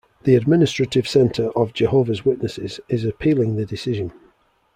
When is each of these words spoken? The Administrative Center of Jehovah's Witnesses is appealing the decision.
The 0.23 0.33
Administrative 0.35 1.07
Center 1.07 1.49
of 1.51 1.73
Jehovah's 1.73 2.25
Witnesses 2.25 2.79
is 2.89 3.05
appealing 3.05 3.55
the 3.57 3.67
decision. 3.67 4.11